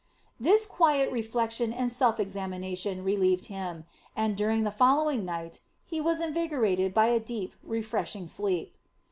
This 0.39 0.65
quiet 0.65 1.11
reflection 1.11 1.71
and 1.71 1.91
self 1.91 2.19
examination 2.19 3.03
relieved 3.03 3.45
him 3.53 3.85
and, 4.15 4.35
during 4.35 4.63
the 4.63 4.71
following 4.71 5.23
night, 5.25 5.61
he 5.85 6.01
was 6.01 6.19
invigorated 6.19 6.91
by 6.91 7.05
a 7.09 7.19
deep, 7.19 7.53
refreshing 7.61 8.25
sleep. 8.25 8.75